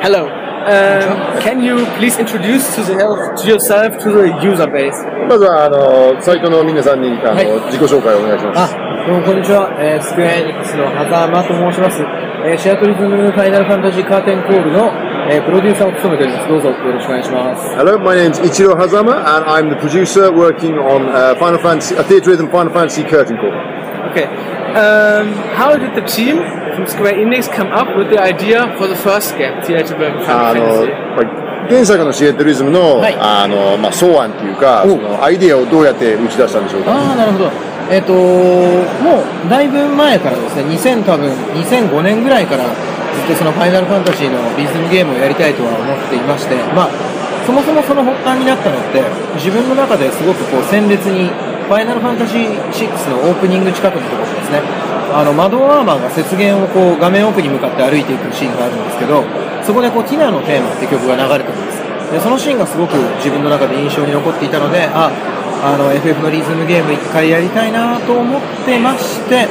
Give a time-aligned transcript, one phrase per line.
[0.00, 0.23] Hello.
[0.23, 4.95] Um, can you please introduce to, the, to yourself to the user base?
[5.27, 8.73] まずは、あの、サイトの皆さんに、あの、はい自己紹介をお願いします。
[8.73, 9.67] あ、どうもこんにちは。
[9.77, 11.99] えー、スクエアエニックスの狭間と申します。
[12.47, 14.95] えー、シアトリズムファイナルファンタジーカーテンコールの、
[15.27, 16.47] えー、プロデューサーを務めております。
[16.47, 17.67] どうぞよろしくお願いします。
[17.75, 22.03] Hello, my name's Ichiro Hazama, and I'm the producer working on uh, Final Fantasy, a
[22.07, 23.51] theatre rhythm Final Fantasy curtain call.
[24.15, 24.23] Okay.
[24.71, 28.95] Um, how did the team from Square Enix come up with the idea for the
[28.95, 30.85] first game, Rhythm あの、
[31.69, 36.91] 原作のシエットリズムの、はいあの、まあ、草案っていうか、おそのアイディアをどうやって打ち出したんでしょうか。
[36.93, 37.51] ああ、なるほど。
[37.89, 46.89] えっ、と、もうだいぶ前からですね、2000多分、2005年ぐらいからずっとそのファイナルファンタジーのリズムゲームをやりたいとは思っていまして、まあ、
[47.45, 49.03] そもそもその発端になったのって、
[49.35, 51.29] 自分の中ですごくこう鮮烈に、
[51.71, 54.59] ファイナルファンタジー6のオープニング近くのところですね、
[55.15, 59.23] あの、マドアーマーが雪原をこう画面奥に向かって歩いていくシーンがあるんですけど、
[59.63, 61.79] そこでこうティナのテーマって曲が流れてるんです。
[62.11, 65.15] でそのシーンがすごく自分の中で印象に残っていたので、あ、
[65.63, 69.47] あの FF のリズムゲーム一回やりたいなと思ってまして、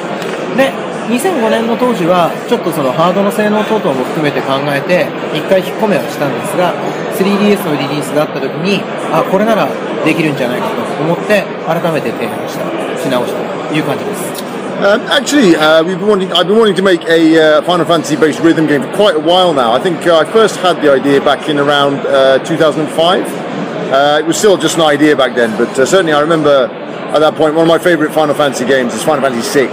[0.60, 0.76] で、
[1.08, 6.76] 2005年の当時は、ちょっとそのハードの性能等々も含めて考えて、一回引っ込めはしたんですが、
[7.16, 9.64] 3DS のリリースがあった時に、あ、これなら
[10.05, 12.65] できるんじゃないかと思って、改めて提案した、
[13.01, 14.45] し直したという感じです。
[14.75, 18.41] Um, actually, uh, we've been wanting, I've been wanting to make a uh, Final Fantasy-based
[18.41, 19.71] rhythm game for quite a while now.
[19.71, 23.23] I think uh, I first had the idea back in around uh, 2005.
[23.25, 26.67] Uh, it was still just an idea back then, but uh, certainly I remember
[27.15, 29.71] at that point one of my favourite Final Fantasy games is Final Fantasy VI.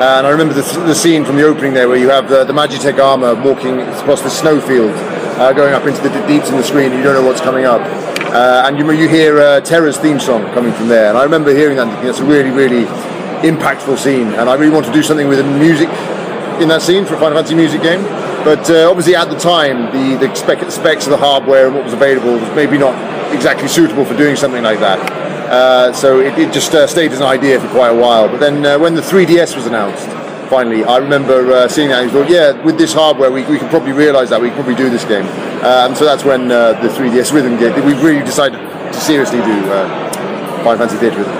[0.00, 2.42] Uh, and I remember the, the scene from the opening there where you have the,
[2.44, 4.90] the Magitech armor walking across the snowfield,
[5.38, 7.40] uh, going up into the d- deeps in the screen, and you don't know what's
[7.40, 7.82] coming up.
[8.35, 11.07] Uh, and you, you hear uh, Terra's theme song coming from there.
[11.07, 12.83] And I remember hearing that that's a really, really
[13.47, 14.27] impactful scene.
[14.33, 15.87] And I really want to do something with the music
[16.59, 18.03] in that scene for a Final Fantasy music game.
[18.43, 21.85] But uh, obviously at the time, the, the spec, specs of the hardware and what
[21.85, 22.93] was available was maybe not
[23.33, 24.99] exactly suitable for doing something like that.
[25.49, 28.27] Uh, so it, it just uh, stayed as an idea for quite a while.
[28.27, 30.09] But then uh, when the 3DS was announced,
[30.50, 33.68] finally, I remember uh, seeing that and thought, yeah, with this hardware, we, we can
[33.68, 35.24] probably realise that, we can probably do this game.
[35.62, 39.54] Um, so that's when uh, the 3DS Rhythm game, we really decided to seriously do
[39.70, 39.86] uh,
[40.64, 41.36] Final Fantasy Theatre Rhythm.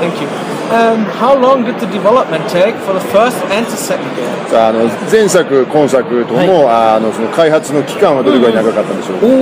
[0.00, 0.28] Thank you.
[0.68, 4.28] Um, how long did the development take for the first and the second game?
[4.48, 9.32] さああの前作、今作とも、あのその開発の期間はどれぐらい長かったんでしょうか、おお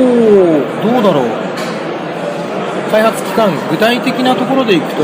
[0.82, 1.30] どうだろう
[2.90, 5.02] 開発期間具体的なところでいくと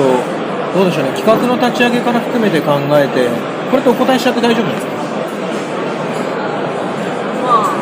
[0.74, 3.28] どうでしょうね企画の立ち上げから含めて考えて
[3.69, 4.91] これってお答えしちゃって大丈夫ですか
[7.43, 7.75] まあ、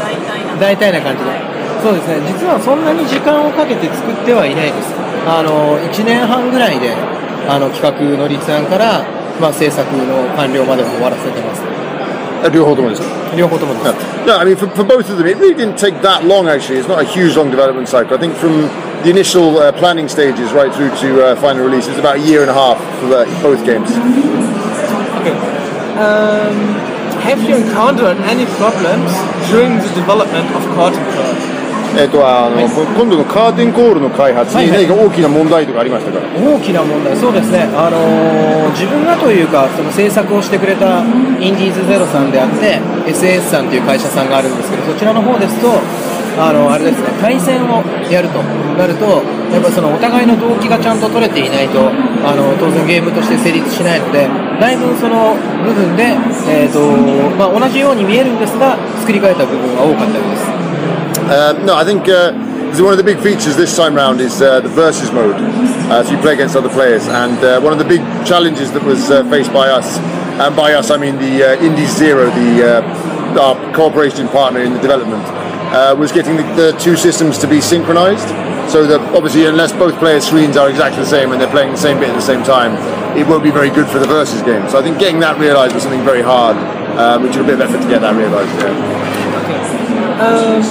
[0.00, 0.56] 大体な。
[0.56, 4.92] 大体な感じでそうですね実はそんなに時間をかけて作ってはいないです
[5.26, 6.92] あの1年半ぐらいで
[7.48, 9.04] あの企画の立案から、
[9.40, 11.62] まあ、制作の完了までを終わらせてます
[12.44, 16.80] あ両方ともですか両方ともです No, I mean, for, for both of them, it really didn't take that long, actually.
[16.80, 18.16] It's not a huge, long development cycle.
[18.16, 18.66] I think from
[19.04, 22.40] the initial uh, planning stages right through to uh, final release, it's about a year
[22.42, 23.86] and a half for the, both games.
[25.26, 25.66] Okay.
[25.98, 26.54] Um,
[27.26, 29.10] have you encountered any problems
[29.50, 31.56] during the development of Curtain Call?
[31.98, 42.78] えっと、あの、こ今度のカーテンコールの開発に何か大きな問題とかありましたか、大きな問題、そうですね、あのー自分がというか、その制作をしてくれたインディーズゼロさんであって、
[43.10, 45.72] SAS さんという会社さんがあるんですけど、そちらの方ですと、
[46.38, 48.42] あのあれですね、対戦をやると
[48.76, 49.22] なると、
[49.56, 54.28] やっぱそのお互いの動機がちゃんと取れていないと、あの当然ゲームとして成立しないので、
[54.60, 55.32] だいぶその
[55.64, 56.12] 部分で、
[56.44, 56.84] えーと
[57.40, 60.44] まあ、同じように見えるんですが、作り変えた部分が多かったようです。
[61.26, 62.32] Um, no, I think uh,
[62.84, 65.34] one of the big features this time round is uh, the versus mode.
[65.88, 68.84] Uh, so you play against other players, and uh, one of the big challenges that
[68.84, 69.96] was uh, faced by us,
[70.38, 74.74] and by us I mean the uh, Indies Zero, the uh, our cooperation partner in
[74.74, 75.24] the development,
[75.72, 78.28] uh, was getting the, the two systems to be synchronized.
[78.69, 81.77] So that obviously, unless both players' screens are exactly the same and they're playing the
[81.77, 82.77] same bit at the same time,
[83.17, 84.67] it won't be very good for the versus game.
[84.69, 86.55] So I think getting that realized was something very hard,
[86.95, 88.47] uh, which took a bit of effort to get that realized.
[88.59, 88.71] Yeah.
[90.21, 90.63] Um,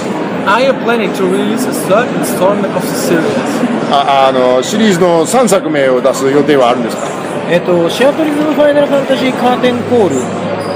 [0.47, 3.71] are you planning to release a third installment of the series?
[3.91, 7.03] ああのシリーズの3作目を出す予定はあるんですか
[7.51, 10.15] えっと、シアトリズムファイナルファンタジーカーテンコール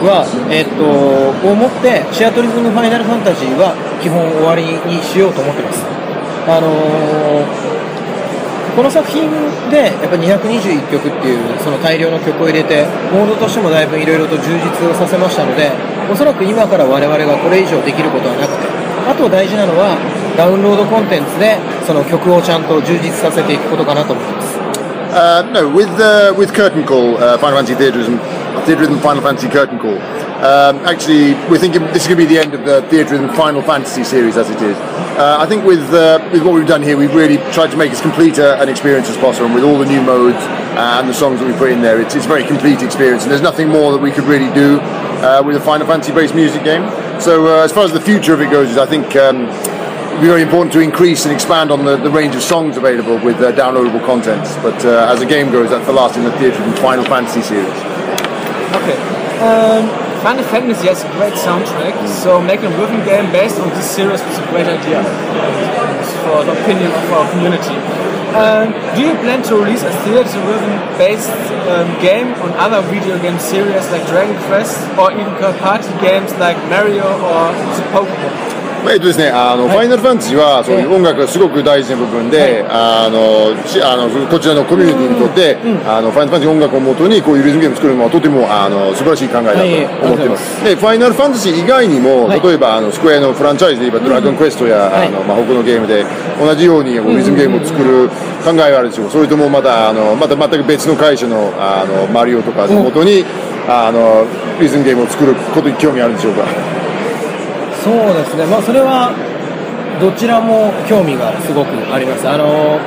[0.03, 0.83] は、えっと、
[1.47, 3.71] をもって、シアトリズムファイナルファンタジーは
[4.03, 5.98] 基本終わりにしようと思ってます。
[6.50, 7.70] あのー
[8.76, 9.28] この作品
[9.68, 15.70] でやっぱ221曲っていうその大量の曲を入れてモードとしてもだいぶいろいろと充実をさせましたので
[16.10, 18.70] おそらく今から我々がこれ以上できることはなくて
[19.10, 19.98] あと大事なのは
[20.36, 24.58] ダウンロードコンテンツでその曲をちゃんと充実させていくことかなと思ってます。
[25.10, 28.20] Uh, no, with uh, with Curtain Call, uh, Final Fantasy Theatre Rhythm,
[28.64, 29.98] Theatre Rhythm Final Fantasy Curtain Call,
[30.40, 33.30] Um, actually, we're thinking this is going to be the end of the Theatre and
[33.36, 34.74] Final Fantasy series as it is.
[35.20, 37.92] Uh, I think with uh, with what we've done here, we've really tried to make
[37.92, 39.46] as complete a, an experience as possible.
[39.46, 40.38] And with all the new modes
[40.80, 43.24] and the songs that we put in there, it's, it's a very complete experience.
[43.24, 44.80] And there's nothing more that we could really do
[45.20, 46.88] uh, with a Final Fantasy-based music game.
[47.20, 49.14] So uh, as far as the future of it goes, I think.
[49.16, 49.48] Um,
[50.20, 53.36] be very important to increase and expand on the, the range of songs available with
[53.36, 54.44] uh, downloadable content.
[54.62, 57.40] But uh, as the game goes, that's the last in the Theatre and Final Fantasy
[57.40, 57.72] series.
[58.76, 58.98] Okay.
[59.40, 63.88] Um, Final Fantasy has a great soundtrack, so making a rhythm game based on this
[63.88, 65.00] series was a great idea
[66.20, 67.72] for the opinion of our community.
[68.36, 71.32] Um, do you plan to release a theater rhythm based
[71.72, 76.58] um, game on other video game series like Dragon Quest or even party games like
[76.68, 77.48] Mario or
[77.88, 78.49] Pokemon?
[78.84, 89.84] まあえっとですね、あの、ファイナルファンタジーは、そういう音楽がすごく大事な部分で、あの、しあの、こちらのコミュニティにとって、あの、ファイナルファンタジー音楽をもとに、こういうリズムゲームを作るのはとても、あの、素晴らしい考えだとはい。
[90.04, 90.64] 思っています。
[90.64, 92.40] で、ファイナルファンタジー以外にも、はい。
[92.40, 95.08] 例えば、あの、スクエアのフランチャイズで言えば、ドラゴンクエストや、はい。
[95.08, 96.04] あの、まあ、他のゲームで、
[96.40, 98.08] 同じように、リズムゲームを作る
[98.44, 99.10] 考えがあるでしょう。
[99.10, 103.24] それとも、また、あの、また全く別の会社の、あの、マリオとかをもとに、
[103.68, 104.24] あの、
[104.58, 106.79] リズムゲームを作ることに興味あるんでしょうか？
[107.82, 109.12] そうですね、まあ、それは
[110.00, 112.28] どちらも興味がすごくあります。
[112.28, 112.80] あの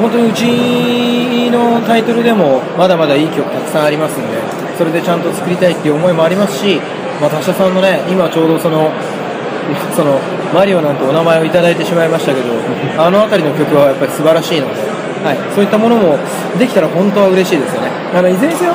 [0.00, 4.36] 本当にうちのタイトルでもまだまだいい曲たくさんありますんで、
[4.76, 6.80] それでちゃんと作りたいっていう思いもありますし、
[7.20, 8.90] まあ、達者さんのね、今ちょうどその、
[9.94, 10.18] その
[10.52, 12.52] マリオなんてお名前をいただいてしまいましたけど、
[12.98, 14.82] あの辺りの曲はやっぱり素晴らしいので、
[15.24, 16.18] はい、そういったものも
[16.58, 17.88] できたら本当は嬉しいですよね。
[18.16, 18.72] あのいずれにせよ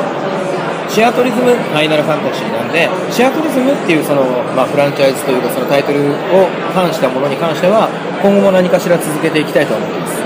[0.89, 4.23] シアトリズムファイナルファンタジーなんで、シアトリズムっていうその、
[4.57, 7.87] まあ、フランチャイズというかそのタイトルを関したものに関しては、
[8.21, 10.19] 今後も何かしら続けていきたいと思っています。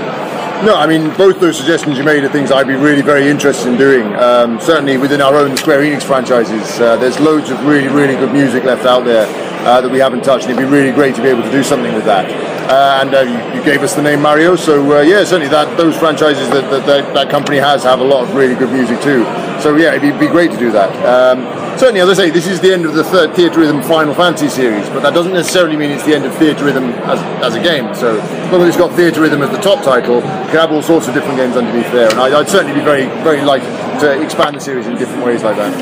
[0.64, 3.68] No, I mean, both those suggestions you made are things I'd be really very interested
[3.68, 4.06] in doing.
[4.16, 8.32] Um, certainly within our own Square Enix franchises, uh, there's loads of really, really good
[8.32, 9.26] music left out there
[9.68, 11.62] uh, that we haven't touched, and it'd be really great to be able to do
[11.62, 12.24] something with that.
[12.64, 15.76] Uh, and uh, you, you gave us the name Mario, so uh, yeah, certainly that
[15.76, 19.00] those franchises that, that, that that company has have a lot of really good music
[19.02, 19.24] too.
[19.60, 20.90] So yeah, it'd be, great to do that.
[21.04, 21.44] Um,
[21.78, 24.48] certainly, as I say, this is the end of the third Theatre Rhythm Final Fantasy
[24.48, 27.62] series, but that doesn't necessarily mean it's the end of Theatre Rhythm as, as a
[27.62, 27.94] game.
[27.94, 28.16] So
[28.50, 31.06] long as it's got Theatre Rhythm as the top title, you can have all sorts
[31.06, 33.62] of different games underneath there, and I, I'd certainly be very, very like
[34.00, 35.72] to expand the series in different ways like that.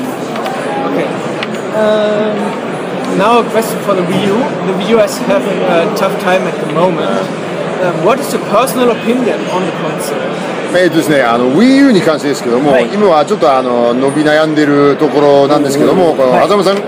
[0.91, 1.07] Okay.
[1.73, 2.72] Um,
[3.17, 4.35] now a question for the Wii U.
[4.67, 7.09] The Wii U is having a tough time at the moment.
[7.83, 10.17] Um, what is your personal opinion on the console?
[10.75, 16.81] えーとですね、あの Wii U に関してですけども、はい今はちょっとあの伸び悩んでるところなんですけども、このはい浅間さん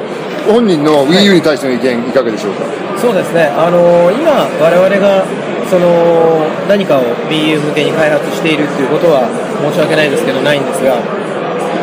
[0.50, 2.66] 本人の Wii U に対しての意見いかがでしょうか？
[2.98, 5.26] そうですね、あの今、我々が
[5.70, 9.30] その何かを BU 向けに開発しているっていうことは
[9.62, 10.98] 申し訳ないですけど、ないんですが、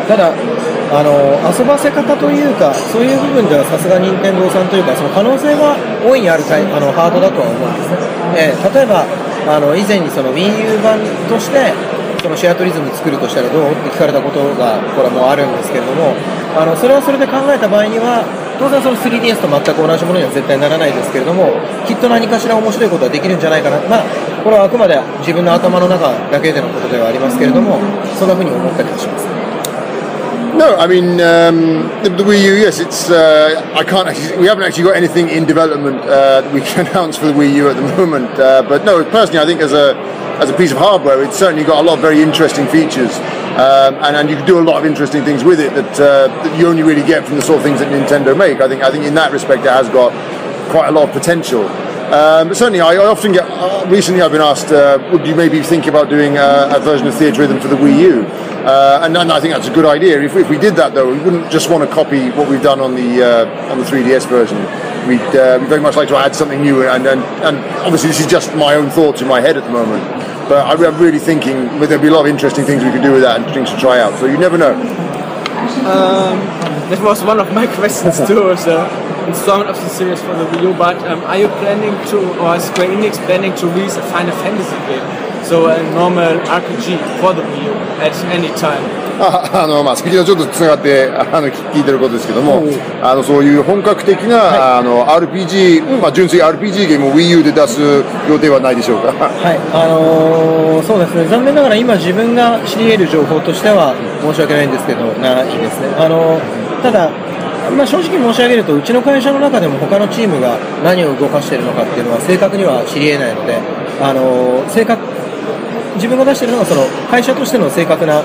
[0.07, 0.33] ただ、
[0.93, 1.09] あの
[1.49, 5.73] 遊ばせ方というか、そういう部分ではさすが任天堂さんというか、その可能性が
[6.05, 7.97] 大いにあるタイあのハードだとは思うんですね。
[8.37, 9.05] えー例えば
[9.45, 11.73] あの以前にその WiiU 版として
[12.23, 13.71] そのシェアトリズム作るとしたらどう？
[13.71, 16.15] って聞かれたことがこれはもうあるんですけれども
[16.55, 18.23] あのそれはそれで考えた場合には
[18.55, 21.51] 当然その 3DS と全く同じものには絶対ならないですけれども
[21.83, 23.81] きっと何かしら面白いことはできるんじゃないかな。
[23.89, 24.07] まあ
[24.43, 27.79] これはあくまで自分の頭の中だけでのことではありますけれども
[28.15, 29.32] そんなふうに思ったりはします。
[30.63, 32.53] No, I mean um, the, Wii U.
[32.53, 33.09] Yes, it's.
[33.09, 34.07] Uh, I can't.
[34.07, 37.33] Actually, we haven't actually got anything in development uh, that we can announce for the
[37.33, 38.29] Wii U at the moment.
[38.39, 39.93] Uh, but no, personally, I think as a
[40.39, 43.13] as a piece of hardware, it's certainly got a lot of very interesting features,
[43.59, 46.27] um, and, and you can do a lot of interesting things with it that, uh,
[46.43, 48.61] that you only really get from the sort of things that Nintendo make.
[48.61, 48.83] I think.
[48.83, 50.13] I think in that respect, it has got
[50.71, 51.67] quite a lot of potential.
[52.13, 53.49] Um, but certainly, I, often get.
[53.49, 57.07] Uh, recently, I've been asked, uh, would you maybe think about doing a, a version
[57.07, 58.21] of Theatre Rhythm for the Wii U?
[58.63, 60.21] Uh, and, and I think that's a good idea.
[60.21, 62.79] If, if we did that, though, we wouldn't just want to copy what we've done
[62.81, 64.59] on the uh, on the 3DS version.
[65.07, 66.87] We'd, uh, very much like to add something new.
[66.87, 69.71] And, and, and obviously, this is just my own thoughts in my head at the
[69.71, 70.03] moment.
[70.47, 73.01] But I, I'm really thinking well, there'd be a lot of interesting things we could
[73.01, 74.19] do with that and things to try out.
[74.19, 74.75] So you never know.
[75.89, 76.37] Um,
[76.93, 78.53] that was one of my questions too.
[78.53, 80.73] The installment of the series for the Wii U.
[80.73, 84.35] But um, are you planning to, or is Square Enix planning to release a Final
[84.43, 85.05] Fantasy game?
[85.43, 89.03] So a normal RPG for the Wii U at any time.
[89.19, 92.63] ああのまあ、先ほどちょっとつながってあの聞いてることですけども、
[93.03, 97.79] あのそういう本格的な、あの RPG、まあ、純粋 RPG ゲームを Wii U で出す
[98.27, 99.13] 予定はないでしょうか。
[99.13, 105.87] はい、あのーそうですね、残念ながら今、自分が知り得る情報としては申し訳ないんですけど、ないですね。
[105.95, 107.09] あのーただ、
[107.71, 113.57] まあ、正直申し上げると、うちの会社の中でも他のチームが何を動かしているのかっていうのは正確には知り得ないので、
[114.01, 115.01] あのー正確
[115.95, 118.23] 自分が出しているのはその会社としての正確な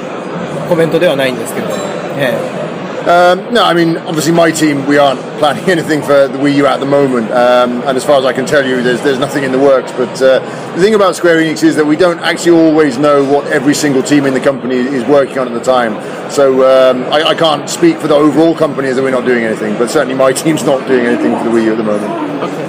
[0.69, 1.83] コメントではないんですけれども、
[2.19, 2.58] ええ。
[3.04, 6.80] Um, no, I mean, obviously, my team, we aren't planning anything for the Wii U at
[6.80, 7.30] the moment.
[7.32, 9.92] Um, and as far as I can tell you, there's, there's nothing in the works.
[9.92, 10.40] But uh,
[10.76, 14.04] the thing about Square Enix is that we don't actually always know what every single
[14.04, 16.00] team in the company is working on at the time.
[16.32, 19.44] So um, I, I can't speak for the overall company as that we're not doing
[19.44, 19.78] anything.
[19.78, 22.12] But certainly, my team's not doing anything for the Wii U at the moment.
[22.42, 22.64] Okay.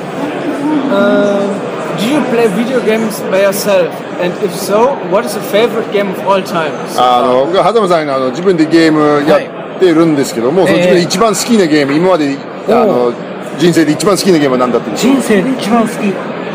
[0.90, 3.94] Um, do you play video games by yourself?
[4.18, 6.74] And if so, what is your favorite game of all time?
[6.98, 12.35] あの僕は狭間さんがあの自分でゲームやっ てるんですけども、その自分で一番好きなゲーム、今まで
[12.67, 13.13] あの
[13.57, 15.13] 人生で一番好きなゲームは何だったんですか？
[15.13, 15.91] 人生で一番好き。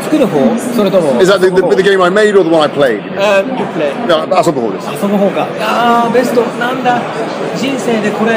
[0.05, 0.37] 作る方？
[0.75, 3.01] それとも？Is that the, the, the game I made or the one I played?
[3.17, 3.89] Uh, you play.
[4.45, 4.87] 遊ぶ方です。
[4.91, 5.47] 遊ぶ方か。
[5.59, 7.01] あーベストなんだ。
[7.57, 8.35] 人生でこれっ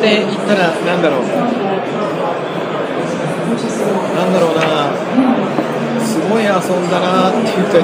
[0.00, 1.20] て言ったらなんだろう。
[4.16, 4.62] なんだろうな。
[6.04, 6.52] すごい遊ん
[6.90, 7.76] だなって言った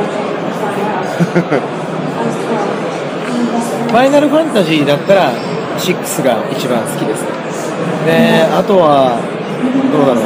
[3.92, 5.30] ファイナルファンタジーだったら
[5.90, 7.32] 6が一番好きですね。
[8.06, 9.18] であとは
[9.92, 10.24] どうだろう。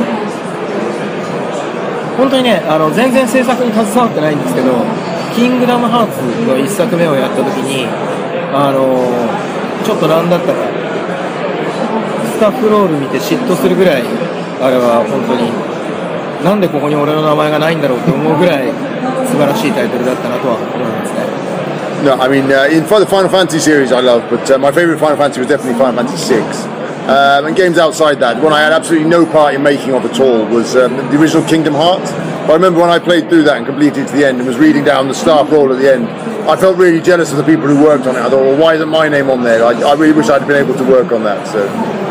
[2.19, 4.73] 本当にねあの全然制作に携わってないんですけど
[5.37, 7.87] 「キングダムハーツ」の1作目をやった時に
[8.55, 9.05] あの
[9.85, 10.59] ちょっとなんだったら
[12.33, 14.03] スタッフロール見て嫉妬するぐらい
[14.63, 15.53] あれは本当に
[16.45, 18.73] なんでここに俺の名前がないんだろうって思うぐらい
[19.27, 21.16] 素晴らしいタイトルだったなとは思います。
[22.07, 25.01] No, I mean, uh, in for the Final Fantasy series, I love, but uh, my favourite
[25.01, 26.39] Final Fantasy was definitely Final Fantasy VI.
[27.11, 30.21] Um, and games outside that, one I had absolutely no part in making of at
[30.21, 32.13] all was um, the original Kingdom Hearts.
[32.13, 34.47] But I remember when I played through that and completed it to the end and
[34.47, 36.07] was reading down the staff roll at the end,
[36.49, 38.21] I felt really jealous of the people who worked on it.
[38.21, 39.65] I thought, well, why isn't my name on there?
[39.65, 41.45] I, I really wish I'd been able to work on that.
[41.49, 42.06] So.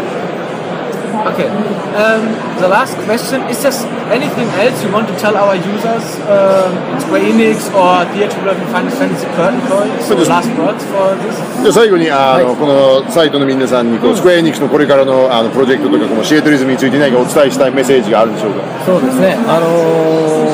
[1.25, 1.49] Okay.
[1.97, 2.21] Um,
[2.61, 3.73] the last question is there
[4.13, 6.69] anything else you want to tell our users, um,
[7.01, 9.89] Square Enix or Theatre Development Final Fantasy Curtain Call?
[10.05, 11.35] So last words for this?
[11.63, 19.65] じゃあ最後にあの、このサイトの皆さんにこう、スクエアエニックスのこれからのあのプロジェクトとかこのシエトリズムについて何かお伝えしたいメッセージがあるんでしょうかそうですね、あの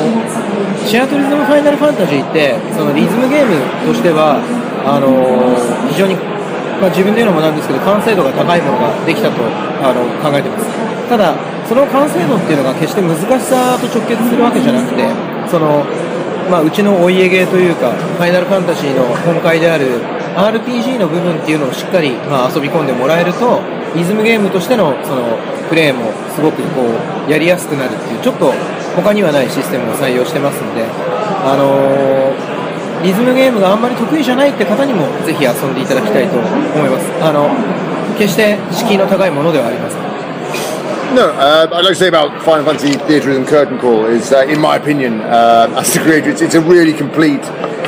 [0.07, 0.41] ー
[0.87, 3.53] シアトルズムファイナルファンタジーって、そのリズムゲーム
[3.85, 4.41] としては、
[4.83, 6.15] あのー非常に、
[6.81, 10.65] まあ、自分で言うのもなんですけど、完成度が高いものができたとあの考えてます。
[11.07, 11.37] ただ、
[11.69, 15.05] その完成度っていうのが決して難しさと直結するわけじゃなくて、
[15.47, 15.85] その
[16.49, 20.01] まあ、うちのお家芸というか、ファイナルファンタジーの本会である
[20.35, 23.61] RPG の部分っていうのをしっかり、まあ、遊び込んでもらえると、
[23.95, 25.37] リズムゲームとしてのその
[25.69, 26.81] プレーもすごくこ
[27.27, 28.51] うやりやすくなるっていう、ちょっと
[28.95, 32.20] 他にはないシステムを採用してますので、あのー
[33.02, 37.06] リズムゲームがあんまり得意じゃないって方にもぜひ遊んでいただきたいと思います。
[37.22, 37.50] あの
[38.18, 40.06] 決して敷居の高いものではありません。
[41.14, 44.44] No, uh, I'd like to say about Final Fantasy Theatre and Curtain Call is, uh,
[44.48, 47.42] in my opinion, uh, as the creator, it's, it's a really complete,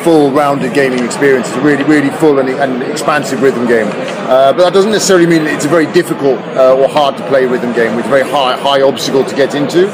[0.04, 1.49] full-rounded gaming experience.
[1.49, 3.88] It's a really, really full and, and expansive rhythm game.
[4.30, 7.44] Uh, but that doesn't necessarily mean it's a very difficult uh, or hard to play
[7.44, 9.88] rhythm game with a very high, high obstacle to get into.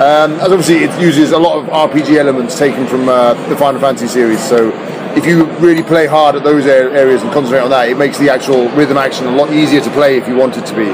[0.00, 3.80] Um, as obviously it uses a lot of RPG elements taken from uh, the Final
[3.80, 4.72] Fantasy series, so
[5.16, 8.30] if you really play hard at those areas and concentrate on that, it makes the
[8.30, 10.88] actual rhythm action a lot easier to play if you want it to be.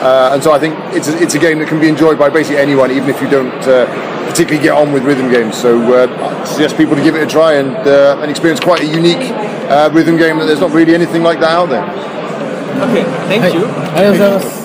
[0.00, 2.28] Uh, and so I think it's a, it's a game that can be enjoyed by
[2.28, 3.86] basically anyone, even if you don't uh,
[4.28, 5.56] particularly get on with rhythm games.
[5.56, 6.06] So uh,
[6.40, 9.32] I suggest people to give it a try and, uh, and experience quite a unique
[9.70, 11.84] uh, rhythm game that there's not really anything like that out there.
[12.88, 14.63] Okay, thank はい you.